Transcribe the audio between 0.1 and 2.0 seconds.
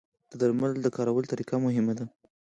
د درملو د کارولو طریقه مهمه